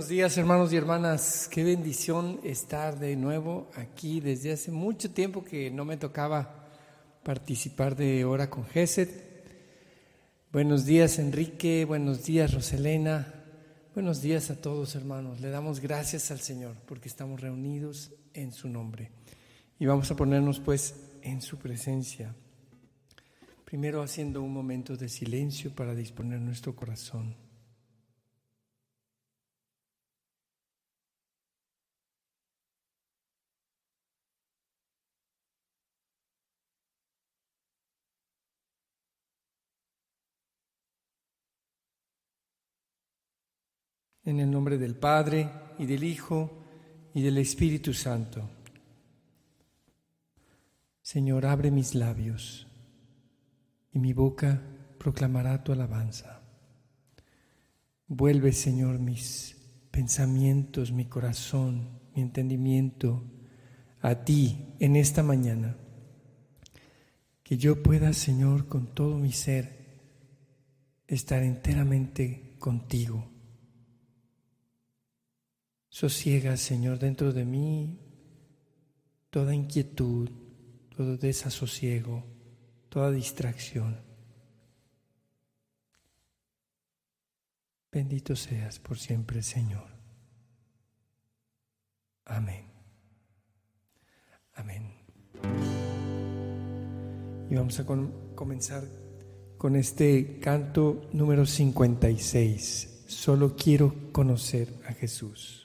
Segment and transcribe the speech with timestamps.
[0.00, 5.44] Buenos días hermanos y hermanas, qué bendición estar de nuevo aquí desde hace mucho tiempo
[5.44, 6.70] que no me tocaba
[7.22, 9.10] participar de Hora con Gesed.
[10.52, 13.44] Buenos días Enrique, buenos días Roselena,
[13.94, 15.42] buenos días a todos hermanos.
[15.42, 19.10] Le damos gracias al Señor porque estamos reunidos en su nombre
[19.78, 22.34] y vamos a ponernos pues en su presencia.
[23.66, 27.49] Primero haciendo un momento de silencio para disponer nuestro corazón.
[44.24, 46.62] En el nombre del Padre y del Hijo
[47.14, 48.50] y del Espíritu Santo.
[51.00, 52.66] Señor, abre mis labios
[53.92, 54.62] y mi boca
[54.98, 56.42] proclamará tu alabanza.
[58.06, 59.56] Vuelve, Señor, mis
[59.90, 63.24] pensamientos, mi corazón, mi entendimiento
[64.02, 65.78] a ti en esta mañana.
[67.42, 69.80] Que yo pueda, Señor, con todo mi ser,
[71.06, 73.39] estar enteramente contigo
[75.90, 77.98] Sosiega, Señor, dentro de mí
[79.28, 80.30] toda inquietud,
[80.96, 82.24] todo desasosiego,
[82.88, 84.00] toda distracción.
[87.92, 89.88] Bendito seas por siempre, Señor.
[92.24, 92.66] Amén.
[94.54, 94.94] Amén.
[97.50, 97.84] Y vamos a
[98.36, 98.84] comenzar
[99.58, 103.04] con este canto número 56.
[103.08, 105.59] Solo quiero conocer a Jesús.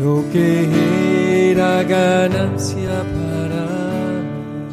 [0.00, 3.66] Lo que era ganancia para
[4.22, 4.68] mí,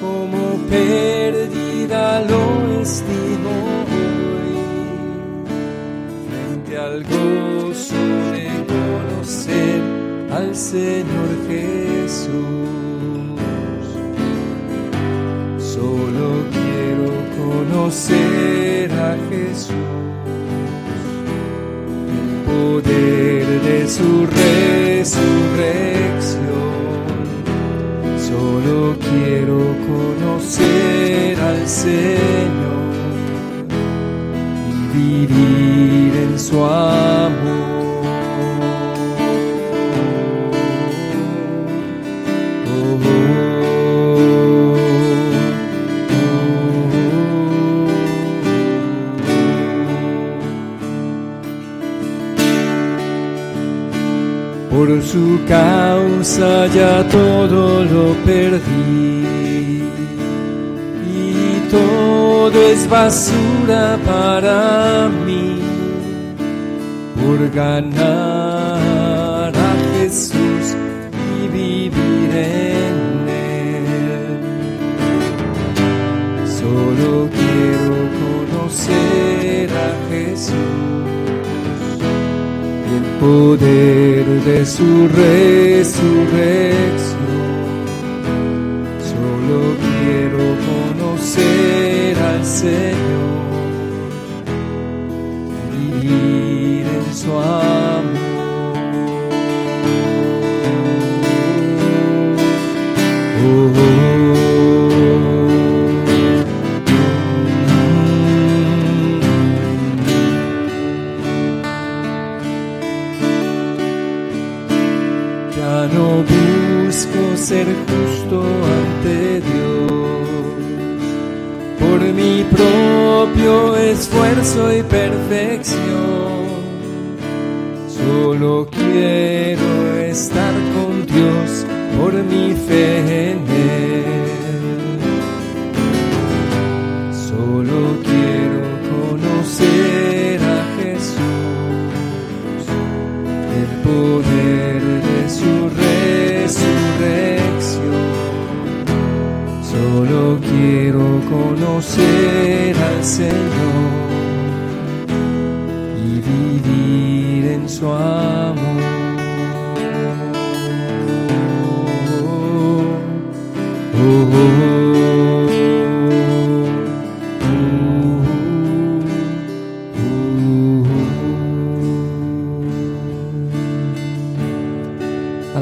[0.00, 3.50] como pérdida lo estimo
[4.32, 4.54] hoy,
[6.28, 8.02] frente al gozo
[8.32, 9.80] de conocer
[10.32, 12.81] al Señor Jesús.
[15.74, 19.74] Solo quiero conocer a Jesús
[22.46, 25.32] poder de su resurrección.
[28.18, 32.92] Solo quiero conocer al Señor
[34.68, 37.01] y vivir en su amor.
[55.48, 59.26] Causa ya todo lo perdí.
[61.14, 65.58] Y todo es basura para mí
[67.16, 68.41] por ganar
[83.22, 85.92] poder de su resurrección.
[89.10, 93.01] Solo quiero conocer al Señor,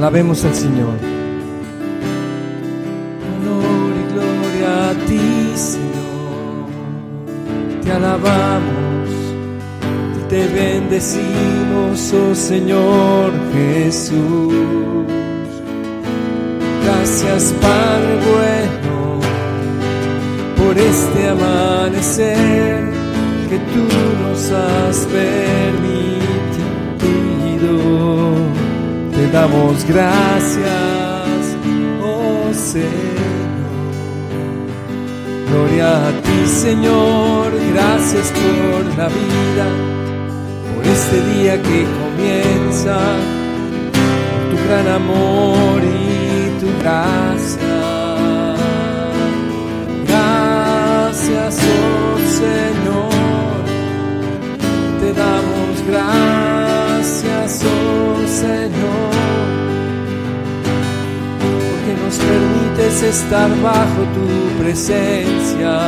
[0.00, 0.96] Alabemos al Señor.
[3.28, 6.64] Honor y gloria a ti, Señor.
[7.84, 9.10] Te alabamos,
[10.18, 14.39] y te bendecimos, oh Señor Jesús.
[21.42, 22.80] Amanecer
[23.48, 23.84] que tú
[24.22, 26.20] nos has permitido.
[29.14, 31.56] Te damos gracias,
[32.02, 33.10] oh Señor.
[35.50, 39.66] Gloria a ti, Señor, gracias por la vida,
[40.74, 42.98] por este día que comienza,
[43.92, 47.79] por tu gran amor y tu gracia.
[55.90, 59.20] Gracias, oh Señor
[62.10, 65.78] nos permites estar bajo tu presencia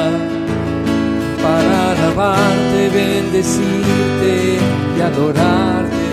[1.42, 4.58] para alabarte, bendecirte
[4.96, 6.06] y adorarte,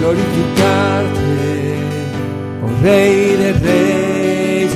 [0.00, 1.46] glorificarte,
[2.62, 4.72] oh Rey de Reyes.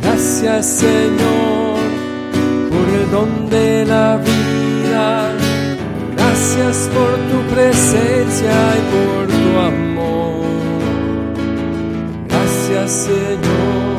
[0.00, 1.53] Gracias Señor
[3.14, 5.30] don de la vida
[6.16, 10.46] Gracias por tu presencia y por tu amor.
[12.28, 13.98] Gracias Señor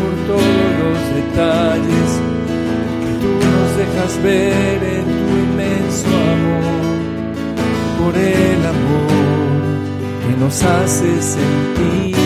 [0.00, 2.08] por todos los detalles
[3.02, 6.96] que tú nos dejas ver en tu inmenso amor.
[8.00, 9.68] Por el amor
[10.24, 12.16] que nos hace sentir.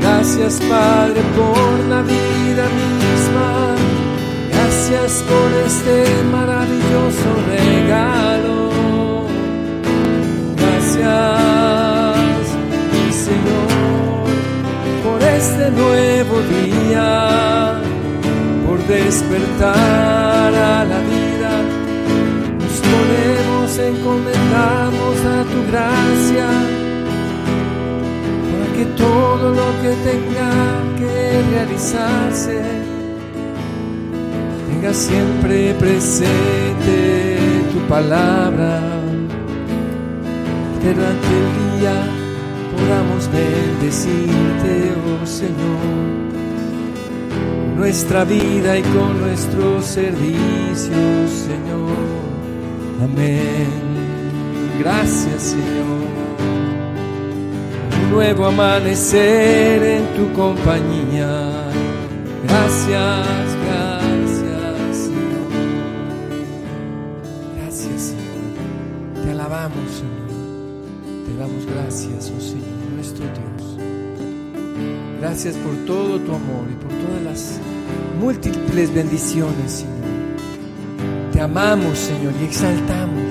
[0.00, 3.77] Gracias Padre por la vida misma
[4.90, 8.70] Gracias por este maravilloso regalo.
[10.56, 12.16] Gracias,
[13.12, 14.24] Señor,
[15.04, 17.82] por este nuevo día,
[18.66, 21.52] por despertar a la vida.
[22.58, 26.48] Nos ponemos, encomendamos a tu gracia,
[28.50, 30.50] para que todo lo que tenga
[30.96, 32.87] que realizarse
[34.78, 37.36] tenga siempre presente
[37.72, 38.80] tu palabra,
[40.80, 41.94] que durante el día
[42.76, 45.84] podamos bendecirte, oh Señor,
[47.76, 51.96] nuestra vida y con nuestros servicios, Señor.
[53.02, 53.66] Amén.
[54.78, 56.06] Gracias, Señor.
[58.00, 61.68] Un nuevo amanecer en tu compañía.
[62.44, 63.57] Gracias,
[75.20, 77.60] Gracias por todo tu amor y por todas las
[78.20, 81.32] múltiples bendiciones, Señor.
[81.32, 83.22] Te amamos, Señor, y exaltamos.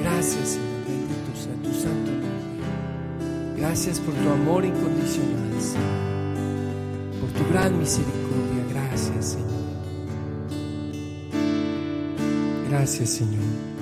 [0.00, 0.68] Gracias, Señor.
[0.86, 3.56] Bendito sea tu santo nombre.
[3.56, 7.20] Gracias por tu amor incondicional, Señor.
[7.20, 8.64] Por tu gran misericordia.
[8.70, 9.48] Gracias, Señor.
[12.68, 13.77] Gracias, Señor.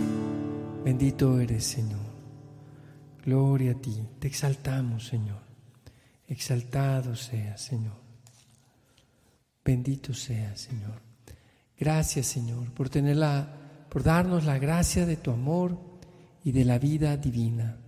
[0.86, 1.98] Bendito eres, Señor.
[3.24, 4.06] Gloria a ti.
[4.20, 5.40] Te exaltamos, Señor.
[6.28, 7.96] Exaltado sea, Señor.
[9.64, 11.02] Bendito sea, Señor.
[11.76, 13.48] Gracias, Señor, por tenerla,
[13.88, 15.76] por darnos la gracia de tu amor
[16.44, 17.78] y de la vida divina.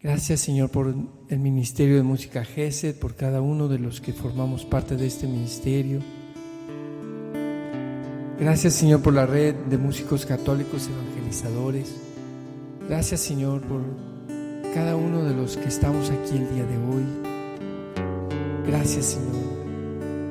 [0.00, 0.94] Gracias, Señor, por
[1.28, 5.26] el Ministerio de Música GESED, por cada uno de los que formamos parte de este
[5.26, 6.00] ministerio.
[8.38, 12.09] Gracias, Señor, por la red de músicos católicos evangelizadores.
[12.88, 13.82] Gracias, Señor, por
[14.74, 17.30] cada uno de los que estamos aquí el día de hoy.
[18.66, 19.34] Gracias Señor.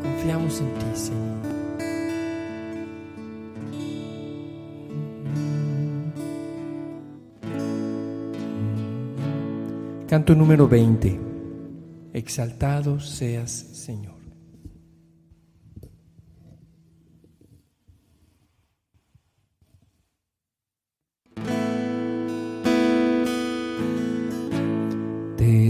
[0.01, 1.29] Confiamos en ti, Señor.
[10.08, 11.20] Canto número 20.
[12.13, 14.18] Exaltado seas, Señor.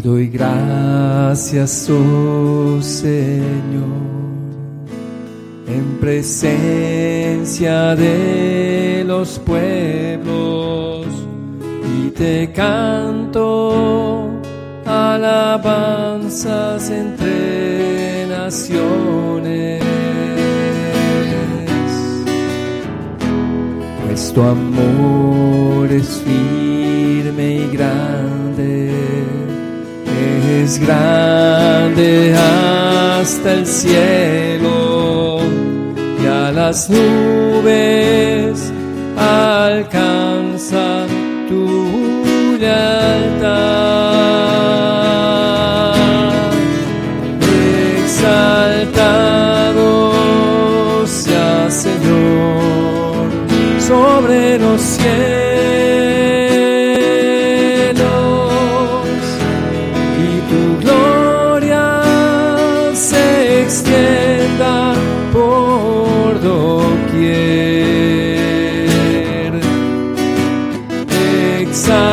[0.03, 3.83] Doy gracias, oh Señor,
[5.67, 11.05] en presencia de los pueblos
[11.97, 14.29] y te canto
[14.85, 19.83] alabanzas entre naciones.
[24.05, 28.38] Pues tu amor es firme y grande
[30.69, 35.39] es grande hasta el cielo
[36.21, 38.71] y a las nubes
[39.17, 41.07] alcanza
[41.47, 43.49] tu lealtad.
[48.03, 49.07] Exaltado
[51.07, 53.25] sea Señor
[53.79, 55.38] sobre los cielos.
[71.71, 72.08] Oh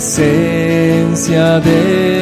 [0.00, 2.19] presencia de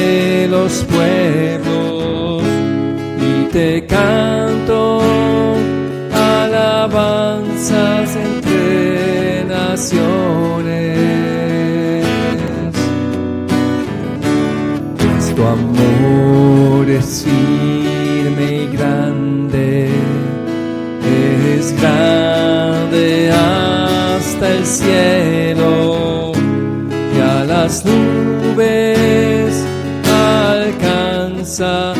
[27.62, 29.52] las nubes
[30.06, 31.92] alcanza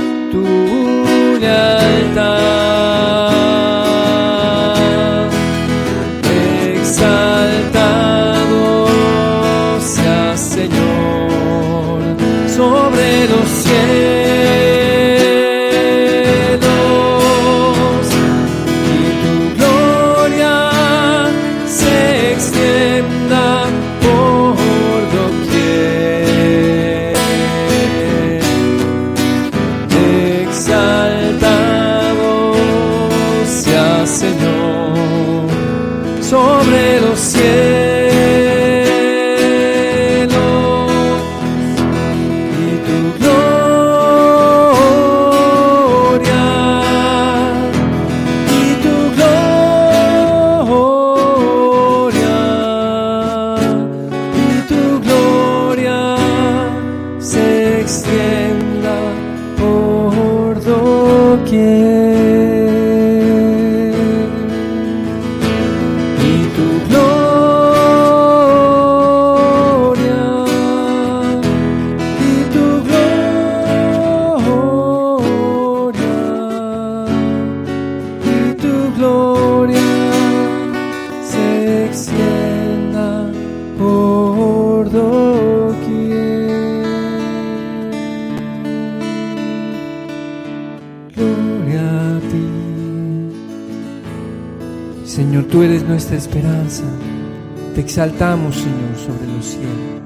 [97.99, 100.02] exaltamos, Señor, sobre los cielos.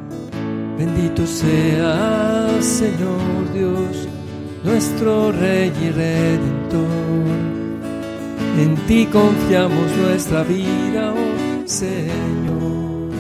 [0.79, 4.09] Bendito seas, Señor Dios,
[4.65, 7.37] nuestro Rey y Redentor.
[8.59, 13.11] En ti confiamos nuestra vida, oh Señor.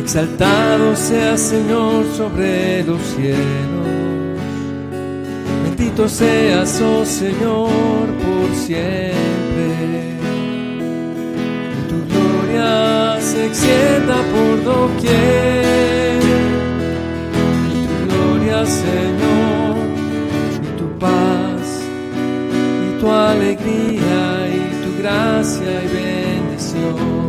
[0.00, 3.86] Exaltado seas, Señor, sobre los cielos.
[5.62, 10.17] Bendito seas, oh Señor, por siempre
[13.38, 16.20] se extienda por doquier.
[17.72, 19.76] Y tu gloria, Señor,
[20.66, 21.64] y tu paz,
[22.86, 24.22] y tu alegría,
[24.56, 27.28] y tu gracia y bendición.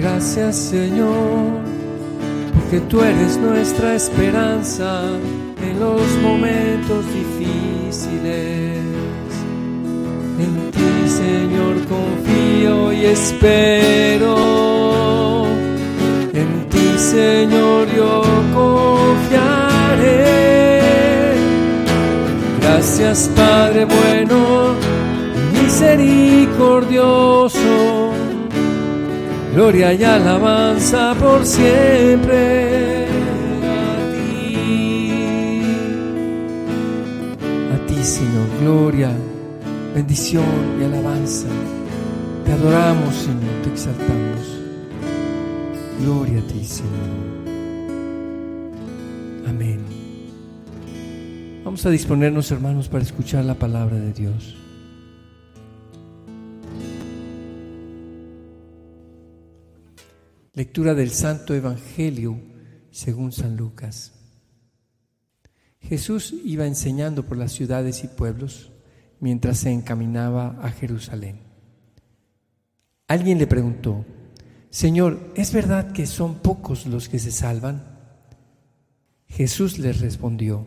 [0.00, 1.62] Gracias, Señor,
[2.54, 4.88] porque tú eres nuestra esperanza
[5.62, 8.67] en los momentos difíciles.
[10.38, 14.36] En ti, Señor, confío y espero.
[16.32, 18.22] En ti, Señor, yo
[18.54, 20.38] confiaré.
[22.60, 24.76] Gracias, Padre bueno,
[25.60, 28.12] misericordioso.
[29.54, 33.08] Gloria y alabanza por siempre.
[33.74, 34.54] A ti,
[37.74, 39.10] a ti, Señor, gloria
[39.98, 41.48] bendición y alabanza.
[42.44, 44.46] Te adoramos, Señor, te exaltamos.
[46.00, 47.18] Gloria a ti, Señor.
[49.48, 49.80] Amén.
[51.64, 54.56] Vamos a disponernos, hermanos, para escuchar la palabra de Dios.
[60.54, 62.38] Lectura del Santo Evangelio
[62.92, 64.12] según San Lucas.
[65.80, 68.70] Jesús iba enseñando por las ciudades y pueblos
[69.20, 71.40] mientras se encaminaba a Jerusalén.
[73.06, 74.04] Alguien le preguntó,
[74.70, 77.82] Señor, ¿es verdad que son pocos los que se salvan?
[79.26, 80.66] Jesús les respondió,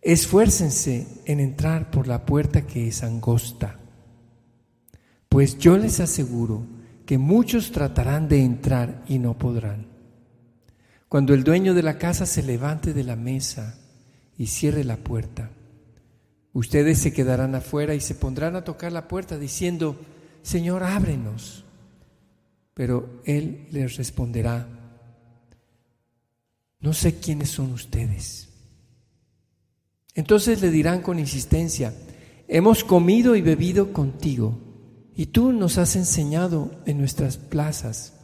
[0.00, 3.78] esfuércense en entrar por la puerta que es angosta,
[5.28, 6.66] pues yo les aseguro
[7.06, 9.86] que muchos tratarán de entrar y no podrán.
[11.08, 13.78] Cuando el dueño de la casa se levante de la mesa
[14.38, 15.50] y cierre la puerta,
[16.54, 19.96] ustedes se quedarán afuera y se pondrán a tocar la puerta diciendo,
[20.42, 21.64] Señor, ábrenos.
[22.72, 24.66] Pero Él les responderá,
[26.80, 28.48] no sé quiénes son ustedes.
[30.14, 31.92] Entonces le dirán con insistencia,
[32.48, 34.58] hemos comido y bebido contigo,
[35.16, 38.14] y tú nos has enseñado en nuestras plazas.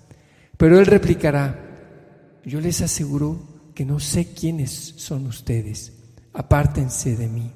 [0.56, 5.92] Pero Él replicará, yo les aseguro que no sé quiénes son ustedes,
[6.32, 7.52] apártense de mí,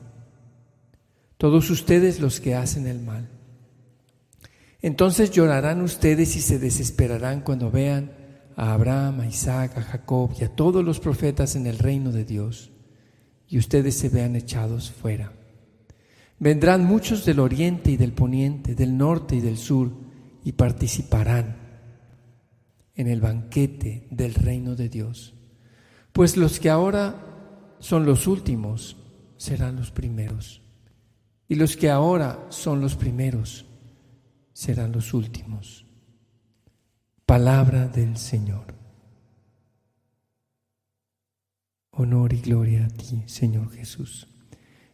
[1.45, 3.29] todos ustedes los que hacen el mal.
[4.81, 8.13] Entonces llorarán ustedes y se desesperarán cuando vean
[8.57, 12.25] a Abraham, a Isaac, a Jacob y a todos los profetas en el reino de
[12.25, 12.71] Dios,
[13.47, 15.35] y ustedes se vean echados fuera.
[16.39, 19.93] Vendrán muchos del oriente y del poniente, del norte y del sur,
[20.45, 21.59] y participarán
[22.95, 25.35] en el banquete del reino de Dios.
[26.15, 28.97] Pues los que ahora son los últimos
[29.37, 30.64] serán los primeros,
[31.49, 33.67] y los que ahora son los primeros
[34.53, 35.85] serán los últimos.
[37.27, 38.75] Palabra del Señor.
[41.91, 44.27] Honor y gloria a ti, Señor Jesús.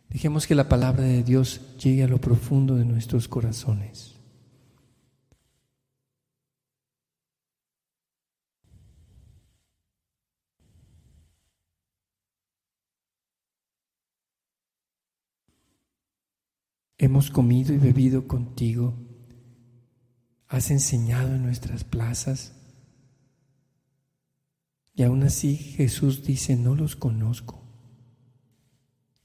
[0.09, 4.20] Dejemos que la palabra de Dios llegue a lo profundo de nuestros corazones.
[17.03, 18.95] Hemos comido y bebido contigo
[20.49, 22.53] has enseñado en nuestras plazas.
[24.93, 27.65] Y aún así Jesús dice, no los conozco.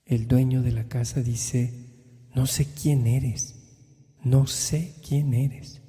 [0.06, 3.56] El dueño de la casa dice, no sé quién eres,
[4.24, 5.82] no sé quién eres.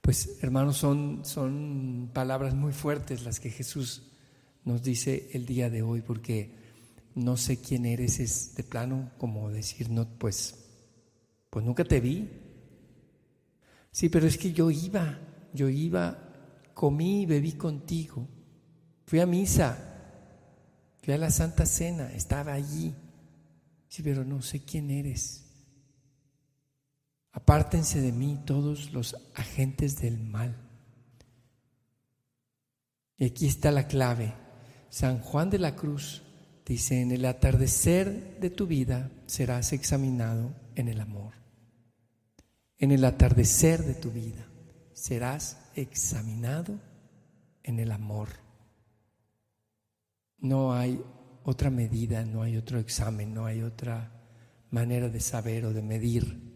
[0.00, 4.10] Pues hermanos, son, son palabras muy fuertes las que Jesús
[4.64, 6.56] nos dice el día de hoy, porque
[7.14, 10.68] no sé quién eres es de plano como decir, no, pues
[11.50, 12.28] pues nunca te vi.
[13.90, 15.18] Sí, pero es que yo iba,
[15.52, 16.16] yo iba,
[16.74, 18.28] comí y bebí contigo.
[19.06, 19.76] Fui a misa,
[21.02, 22.94] fui a la Santa Cena, estaba allí.
[23.88, 25.46] Sí, pero no sé quién eres.
[27.32, 30.56] Apártense de mí todos los agentes del mal.
[33.16, 34.34] Y aquí está la clave.
[34.90, 36.22] San Juan de la Cruz
[36.68, 41.32] dice, en el atardecer de tu vida serás examinado en el amor.
[42.76, 44.46] En el atardecer de tu vida
[44.92, 46.78] serás examinado
[47.62, 48.28] en el amor.
[50.36, 51.02] No hay
[51.42, 54.12] otra medida, no hay otro examen, no hay otra
[54.70, 56.48] manera de saber o de medir.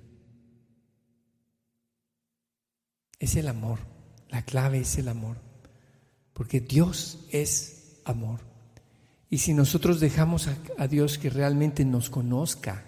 [3.19, 3.79] Es el amor,
[4.29, 5.39] la clave es el amor,
[6.35, 8.52] porque Dios es amor.
[9.33, 12.85] Y si nosotros dejamos a, Dios que realmente nos conozca,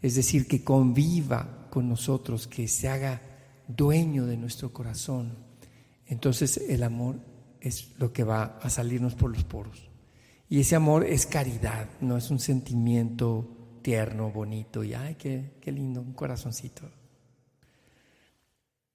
[0.00, 3.20] es decir, que conviva con nosotros, que se haga
[3.68, 5.36] dueño de nuestro corazón,
[6.06, 7.20] entonces el amor
[7.60, 9.90] es lo que va a salirnos por los poros.
[10.48, 15.72] Y ese amor es caridad, no es un sentimiento tierno, bonito y ay, qué, qué
[15.72, 16.90] lindo, un corazoncito.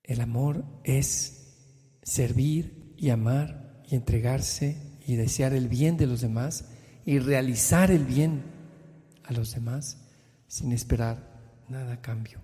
[0.02, 1.54] El amor es
[2.02, 6.66] servir y amar y entregarse y desear el bien de los demás
[7.06, 8.44] y realizar el bien
[9.24, 9.98] a los demás
[10.48, 12.40] sin esperar nada a cambio.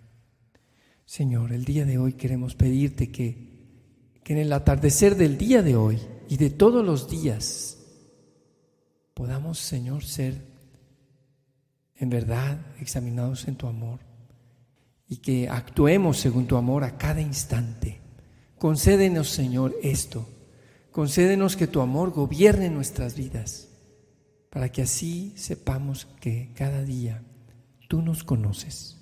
[1.06, 5.76] Señor, el día de hoy queremos pedirte que, que en el atardecer del día de
[5.76, 7.78] hoy y de todos los días
[9.14, 10.46] podamos, Señor, ser
[11.96, 14.00] en verdad examinados en tu amor
[15.08, 18.02] y que actuemos según tu amor a cada instante.
[18.58, 20.28] Concédenos, Señor, esto.
[20.92, 23.70] Concédenos que tu amor gobierne nuestras vidas,
[24.58, 27.22] para que así sepamos que cada día
[27.88, 28.98] Tú nos conoces.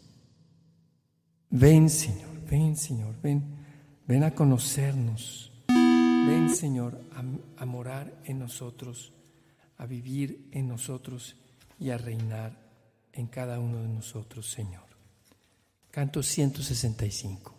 [1.49, 3.55] Ven, Señor, ven, Señor, ven,
[4.05, 5.53] ven a conocernos.
[5.69, 7.23] Ven, Señor, a,
[7.63, 9.13] a morar en nosotros,
[9.77, 11.37] a vivir en nosotros
[11.79, 12.59] y a reinar
[13.13, 14.83] en cada uno de nosotros, Señor.
[15.89, 17.55] Canto 165.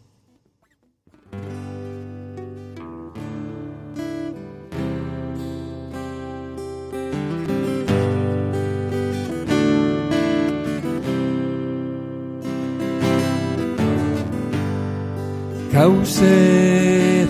[15.76, 16.24] Cauce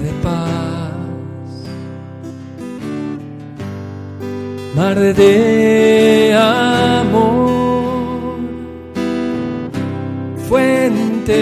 [0.04, 0.92] de paz,
[4.76, 6.32] mar de
[7.02, 7.26] amor,
[10.48, 11.34] fuente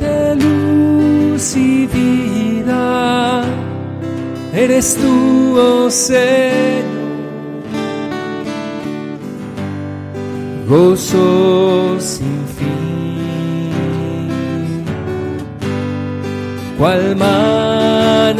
[0.00, 3.44] de luz y vida,
[4.54, 6.88] eres tú, oh Señor.
[10.66, 12.38] Gozo sin
[16.78, 18.38] cual manantial,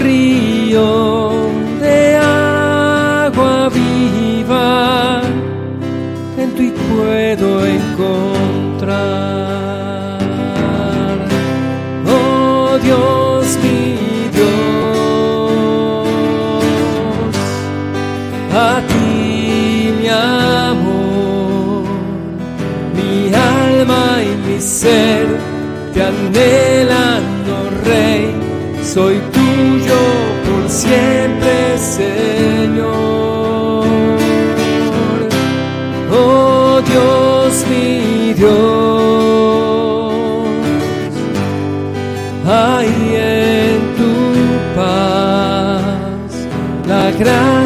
[0.00, 1.33] río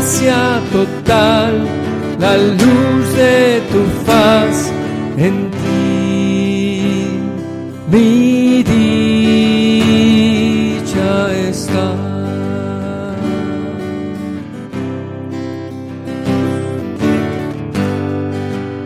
[0.09, 0.40] gracia
[0.73, 1.53] total,
[2.18, 4.73] la luz de tu faz
[5.18, 5.51] en
[7.90, 9.90] mi dicha
[11.51, 11.88] está.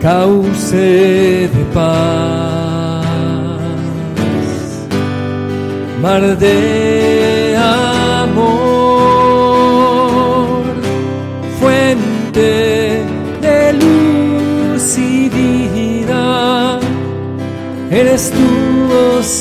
[0.01, 3.05] Cauce de paz,
[6.01, 6.92] mar de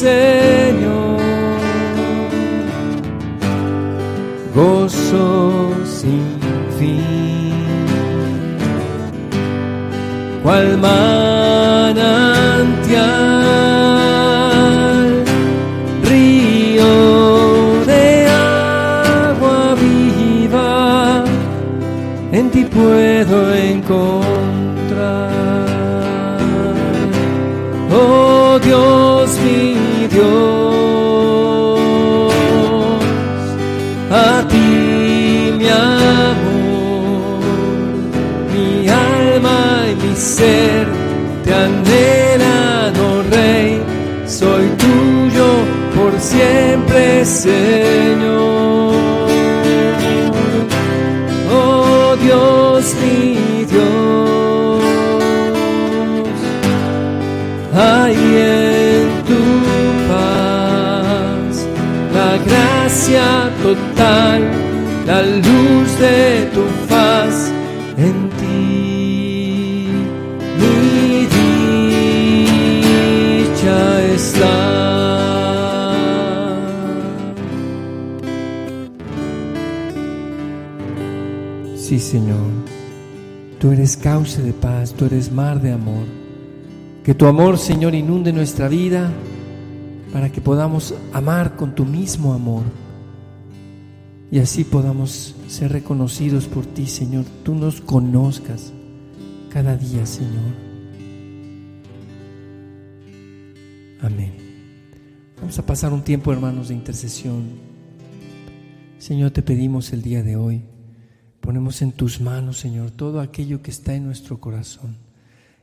[0.02, 1.20] Señor,
[4.52, 6.26] gozo sin
[6.76, 7.54] fin,
[10.42, 10.76] cual
[16.10, 16.92] río
[17.86, 19.76] de agua
[22.32, 23.01] en ti puedo
[81.92, 82.48] Sí, Señor,
[83.60, 86.06] tú eres causa de paz, tú eres mar de amor.
[87.04, 89.12] Que tu amor, Señor, inunde nuestra vida
[90.10, 92.62] para que podamos amar con tu mismo amor
[94.30, 97.26] y así podamos ser reconocidos por ti, Señor.
[97.42, 98.72] Tú nos conozcas
[99.50, 100.54] cada día, Señor.
[104.00, 104.32] Amén.
[105.38, 107.50] Vamos a pasar un tiempo, hermanos, de intercesión.
[108.96, 110.71] Señor, te pedimos el día de hoy.
[111.42, 114.96] Ponemos en tus manos, Señor, todo aquello que está en nuestro corazón.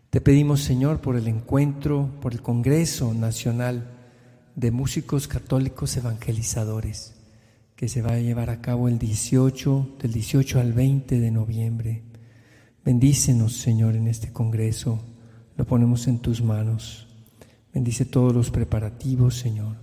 [0.09, 3.89] Te pedimos, Señor, por el encuentro, por el Congreso Nacional
[4.57, 7.15] de músicos católicos evangelizadores
[7.77, 12.03] que se va a llevar a cabo el 18, del 18 al 20 de noviembre.
[12.83, 15.01] Bendícenos, Señor, en este congreso.
[15.55, 17.07] Lo ponemos en tus manos.
[17.73, 19.77] Bendice todos los preparativos, Señor.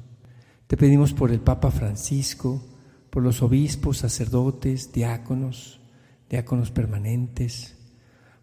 [0.66, 2.62] Te pedimos por el Papa Francisco,
[3.08, 5.80] por los obispos, sacerdotes, diáconos,
[6.28, 7.76] diáconos permanentes,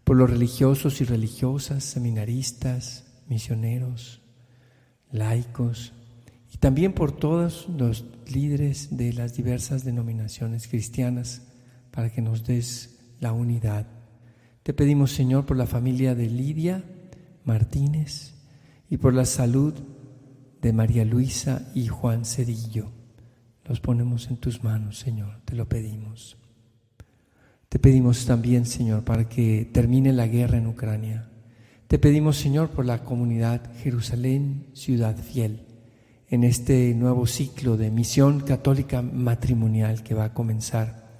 [0.04, 4.20] por los religiosos y religiosas, seminaristas, misioneros,
[5.10, 5.92] laicos,
[6.52, 11.42] y también por todos los líderes de las diversas denominaciones cristianas
[11.90, 13.86] para que nos des la unidad.
[14.62, 16.84] Te pedimos, Señor, por la familia de Lidia
[17.44, 18.34] Martínez
[18.88, 19.74] y por la salud
[20.62, 22.90] de María Luisa y Juan Cedillo.
[23.64, 26.36] Los ponemos en tus manos, Señor, te lo pedimos.
[27.74, 31.28] Te pedimos también, Señor, para que termine la guerra en Ucrania.
[31.88, 35.66] Te pedimos, Señor, por la comunidad Jerusalén, ciudad fiel,
[36.28, 41.18] en este nuevo ciclo de misión católica matrimonial que va a comenzar.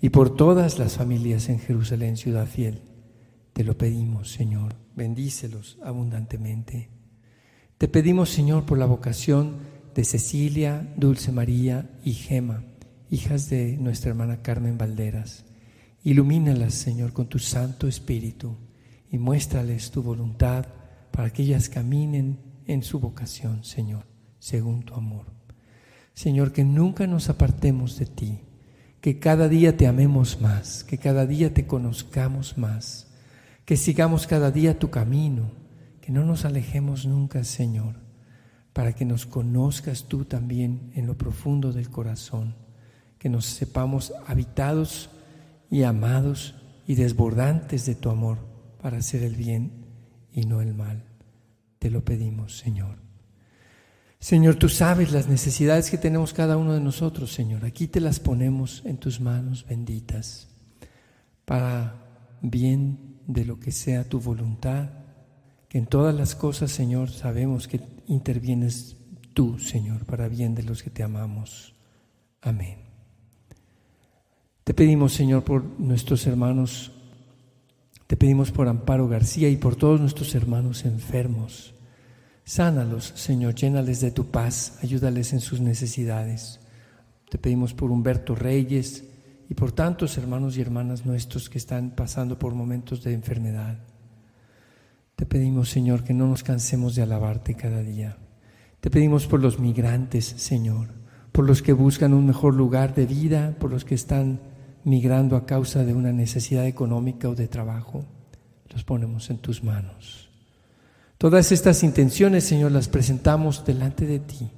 [0.00, 2.80] Y por todas las familias en Jerusalén, ciudad fiel.
[3.52, 4.76] Te lo pedimos, Señor.
[4.94, 6.90] Bendícelos abundantemente.
[7.76, 9.56] Te pedimos, Señor, por la vocación
[9.96, 12.62] de Cecilia, Dulce María y Gema,
[13.10, 15.47] hijas de nuestra hermana Carmen Valderas.
[16.04, 18.56] Ilumínalas, Señor, con tu Santo Espíritu
[19.10, 20.66] y muéstrales tu voluntad
[21.10, 24.04] para que ellas caminen en su vocación, Señor,
[24.38, 25.26] según tu amor.
[26.14, 28.40] Señor, que nunca nos apartemos de ti,
[29.00, 33.06] que cada día te amemos más, que cada día te conozcamos más,
[33.64, 35.58] que sigamos cada día tu camino
[36.08, 37.96] que no nos alejemos nunca, Señor,
[38.72, 42.54] para que nos conozcas tú también en lo profundo del corazón,
[43.18, 45.10] que nos sepamos habitados
[45.70, 46.54] y amados
[46.86, 48.38] y desbordantes de tu amor
[48.80, 49.86] para hacer el bien
[50.32, 51.04] y no el mal.
[51.78, 52.96] Te lo pedimos, Señor.
[54.18, 57.64] Señor, tú sabes las necesidades que tenemos cada uno de nosotros, Señor.
[57.64, 60.48] Aquí te las ponemos en tus manos benditas
[61.44, 61.94] para
[62.42, 64.90] bien de lo que sea tu voluntad
[65.68, 68.96] que en todas las cosas, Señor, sabemos que intervienes
[69.34, 71.74] tú, Señor, para bien de los que te amamos.
[72.40, 72.87] Amén.
[74.68, 76.92] Te pedimos, Señor, por nuestros hermanos,
[78.06, 81.72] te pedimos por Amparo García y por todos nuestros hermanos enfermos.
[82.44, 86.60] Sánalos, Señor, llénales de tu paz, ayúdales en sus necesidades.
[87.30, 89.04] Te pedimos por Humberto Reyes
[89.48, 93.78] y por tantos hermanos y hermanas nuestros que están pasando por momentos de enfermedad.
[95.16, 98.18] Te pedimos, Señor, que no nos cansemos de alabarte cada día.
[98.80, 100.88] Te pedimos por los migrantes, Señor,
[101.32, 105.46] por los que buscan un mejor lugar de vida, por los que están migrando a
[105.46, 108.04] causa de una necesidad económica o de trabajo.
[108.72, 110.28] Los ponemos en tus manos.
[111.18, 114.48] Todas estas intenciones, Señor, las presentamos delante de ti.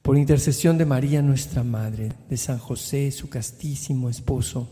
[0.00, 4.68] Por intercesión de María, nuestra Madre, de San José, su castísimo esposo,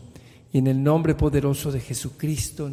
[0.51, 2.71] y en el nombre poderoso de Jesucristo,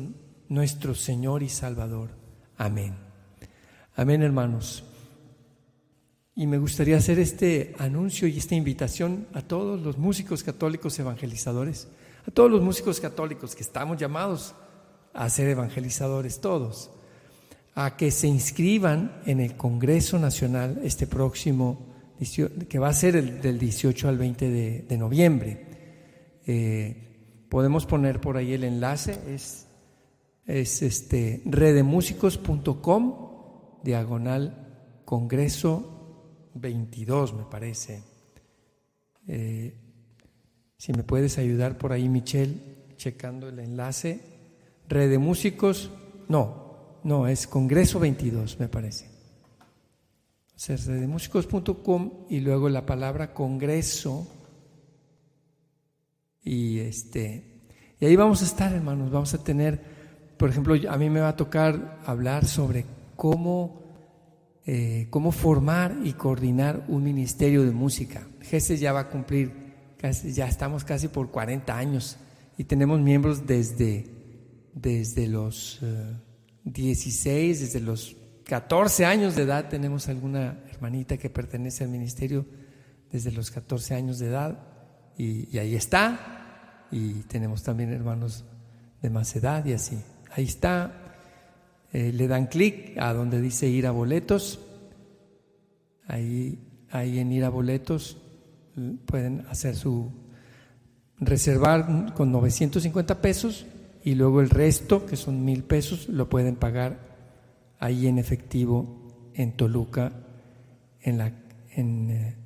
[0.49, 2.11] nuestro Señor y Salvador.
[2.57, 2.95] Amén.
[3.97, 4.85] Amén, hermanos.
[6.35, 11.89] Y me gustaría hacer este anuncio y esta invitación a todos los músicos católicos evangelizadores,
[12.27, 14.55] a todos los músicos católicos que estamos llamados
[15.13, 16.91] a ser evangelizadores todos,
[17.75, 21.87] a que se inscriban en el Congreso Nacional este próximo,
[22.69, 25.67] que va a ser el, del 18 al 20 de, noviembre.
[26.47, 29.67] Eh, podemos poner por ahí el enlace, es
[30.47, 33.15] es este redemusicos.com
[33.85, 36.02] diagonal congreso
[36.55, 38.03] 22 me parece.
[39.27, 39.75] Eh,
[40.77, 42.55] si me puedes ayudar por ahí Michelle
[42.97, 44.21] checando el enlace.
[44.89, 45.91] Redemúsicos
[46.29, 46.63] no
[47.05, 49.07] no es congreso 22 me parece.
[50.55, 54.27] O sea redemusicos.com y luego la palabra congreso.
[56.45, 57.63] Y este
[58.01, 59.11] y ahí vamos a estar hermanos.
[59.11, 59.93] Vamos a tener
[60.43, 62.85] por ejemplo, a mí me va a tocar hablar sobre
[63.15, 63.82] cómo,
[64.65, 68.29] eh, cómo formar y coordinar un ministerio de música.
[68.43, 69.53] GESES ya va a cumplir,
[70.25, 72.17] ya estamos casi por 40 años
[72.57, 74.07] y tenemos miembros desde,
[74.73, 75.81] desde los
[76.65, 79.69] 16, eh, desde los 14 años de edad.
[79.69, 82.47] Tenemos alguna hermanita que pertenece al ministerio
[83.11, 84.61] desde los 14 años de edad
[85.19, 86.87] y, y ahí está.
[86.93, 88.45] Y tenemos también hermanos
[89.01, 89.99] de más edad y así.
[90.31, 91.02] Ahí está.
[91.93, 94.61] Eh, le dan clic a donde dice ir a boletos.
[96.07, 96.59] Ahí,
[96.91, 98.19] ahí en ir a boletos
[99.07, 100.11] pueden hacer su
[101.19, 103.67] reservar con 950 pesos
[104.03, 106.99] y luego el resto, que son mil pesos, lo pueden pagar
[107.79, 110.13] ahí en efectivo en Toluca,
[111.01, 111.33] en la,
[111.71, 112.37] en, eh,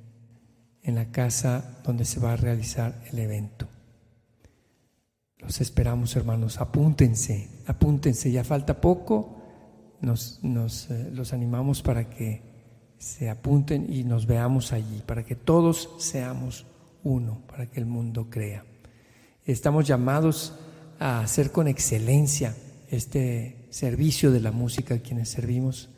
[0.83, 3.67] en la casa donde se va a realizar el evento.
[5.39, 6.59] Los esperamos, hermanos.
[6.59, 8.31] Apúntense, apúntense.
[8.31, 9.36] Ya falta poco.
[10.01, 10.39] Nos,
[10.89, 12.41] eh, los animamos para que
[12.97, 16.65] se apunten y nos veamos allí, para que todos seamos
[17.03, 18.65] uno, para que el mundo crea.
[19.45, 20.53] Estamos llamados
[20.99, 22.55] a hacer con excelencia
[22.89, 25.89] este servicio de la música, quienes servimos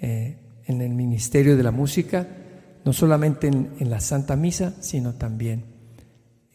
[0.00, 2.26] eh, en el ministerio de la música.
[2.84, 5.64] no solamente en, la Santa Misa, sino también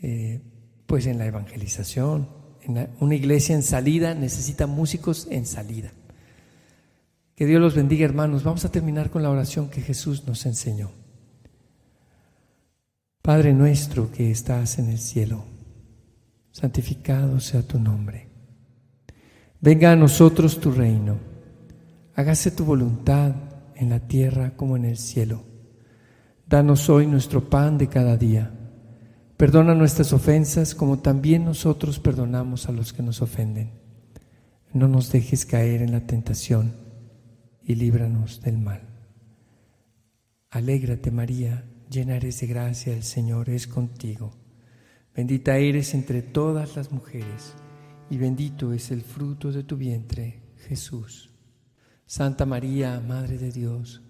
[0.01, 0.41] eh,
[0.87, 2.27] pues en la evangelización.
[2.99, 5.91] Una iglesia en salida necesita músicos en salida.
[7.35, 8.43] Que Dios los bendiga, hermanos.
[8.43, 10.89] Vamos a terminar con la oración que Jesús nos enseñó.
[13.21, 15.43] Padre nuestro que estás en el cielo,
[16.51, 18.29] santificado sea tu nombre.
[19.59, 21.17] Venga a nosotros tu reino.
[22.15, 23.35] Hágase tu voluntad
[23.75, 25.43] en la tierra como en el cielo.
[26.47, 28.51] Danos hoy nuestro pan de cada día.
[29.35, 33.71] Perdona nuestras ofensas como también nosotros perdonamos a los que nos ofenden.
[34.71, 36.84] No nos dejes caer en la tentación
[37.65, 38.81] y líbranos del mal.
[40.49, 44.33] Alégrate María, llena eres de gracia, el Señor es contigo.
[45.15, 47.55] Bendita eres entre todas las mujeres
[48.09, 51.31] y bendito es el fruto de tu vientre, Jesús.
[52.05, 54.03] Santa María, Madre de Dios,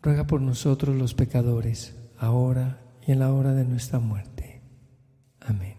[0.00, 4.62] ruega por nosotros los pecadores, ahora y en la hora de nuestra muerte.
[5.40, 5.76] Amén.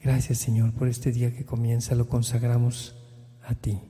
[0.00, 2.96] Gracias Señor por este día que comienza, lo consagramos
[3.42, 3.87] a ti.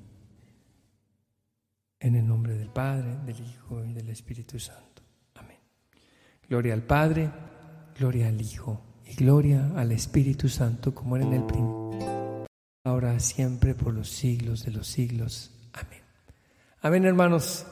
[2.01, 5.03] En el nombre del Padre, del Hijo y del Espíritu Santo.
[5.35, 5.59] Amén.
[6.49, 7.31] Gloria al Padre,
[7.99, 11.79] gloria al Hijo y gloria al Espíritu Santo como era en el principio
[12.89, 15.53] ahora siempre, por los siglos de los siglos.
[15.73, 16.01] Amén.
[16.81, 17.67] Amén, hermanos.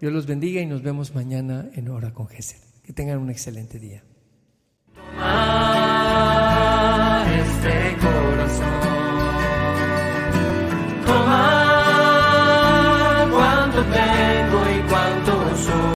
[0.00, 2.60] Dios los bendiga y nos vemos mañana en Hora con Jesús.
[2.82, 4.02] Que tengan un excelente día.
[7.26, 8.73] este corazón.
[13.74, 14.13] Toma cuando